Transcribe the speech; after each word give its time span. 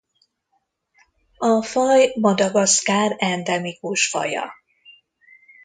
A 1.37 1.63
faj 1.63 2.13
Madagaszkár 2.21 3.15
endemikus 3.19 4.09
faja. 4.09 4.51